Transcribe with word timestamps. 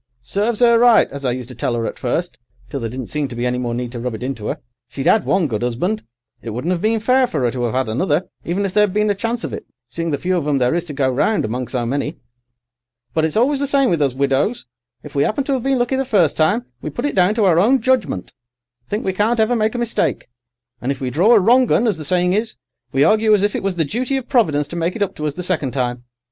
Serves 0.23 0.63
'er 0.63 0.79
right, 0.79 1.07
as 1.11 1.23
I 1.23 1.29
used 1.31 1.49
to 1.49 1.53
tell 1.53 1.75
'er 1.77 1.85
at 1.85 1.99
first, 1.99 2.39
till 2.71 2.79
there 2.79 2.89
didn't 2.89 3.05
seem 3.05 3.27
any 3.39 3.59
more 3.59 3.75
need 3.75 3.91
to 3.91 3.99
rub 3.99 4.15
it 4.15 4.23
into 4.23 4.47
'er. 4.49 4.57
She'd 4.89 5.07
'ad 5.07 5.25
one 5.25 5.45
good 5.45 5.61
'usband. 5.61 6.01
It 6.41 6.49
wouldn't 6.49 6.73
'ave 6.73 6.81
been 6.81 6.99
fair 6.99 7.27
for 7.27 7.43
'er 7.45 7.51
to 7.51 7.65
'ave 7.65 7.77
'ad 7.77 7.87
another, 7.87 8.23
even 8.43 8.65
if 8.65 8.73
there'd 8.73 8.95
been 8.95 9.11
a 9.11 9.13
chance 9.13 9.43
of 9.43 9.53
it, 9.53 9.67
seeing 9.87 10.09
the 10.09 10.17
few 10.17 10.35
of 10.35 10.47
'em 10.47 10.57
there 10.57 10.73
is 10.73 10.85
to 10.85 10.93
go 10.93 11.07
round 11.07 11.45
among 11.45 11.67
so 11.67 11.85
many. 11.85 12.17
But 13.13 13.25
it's 13.25 13.37
always 13.37 13.59
the 13.59 13.67
same 13.67 13.91
with 13.91 14.01
us 14.01 14.15
widows: 14.15 14.65
if 15.03 15.13
we 15.13 15.23
'appen 15.23 15.43
to 15.43 15.53
'ave 15.53 15.69
been 15.69 15.77
lucky 15.77 15.97
the 15.97 16.03
first 16.03 16.35
time, 16.35 16.65
we 16.81 16.89
put 16.89 17.05
it 17.05 17.13
down 17.13 17.35
to 17.35 17.45
our 17.45 17.59
own 17.59 17.79
judgment—think 17.79 19.05
we 19.05 19.13
can't 19.13 19.39
ever 19.39 19.55
make 19.55 19.75
a 19.75 19.77
mistake; 19.77 20.31
and 20.81 20.91
if 20.91 20.99
we 20.99 21.11
draw 21.11 21.35
a 21.35 21.39
wrong 21.39 21.71
'un, 21.71 21.85
as 21.85 21.99
the 21.99 22.05
saying 22.05 22.33
is, 22.33 22.55
we 22.91 23.03
argue 23.03 23.35
as 23.35 23.43
if 23.43 23.55
it 23.55 23.61
was 23.61 23.75
the 23.75 23.85
duty 23.85 24.17
of 24.17 24.27
Providence 24.27 24.67
to 24.69 24.75
make 24.75 24.95
it 24.95 25.03
up 25.03 25.13
to 25.17 25.27
us 25.27 25.35
the 25.35 25.43
second 25.43 25.73
time. 25.73 26.05